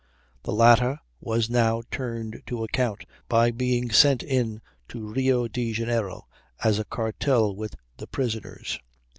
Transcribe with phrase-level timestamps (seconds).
[0.41, 6.25] The latter was now turned to account by being sent in to Rio de Janeiro
[6.63, 8.79] as a cartel with the prisoners.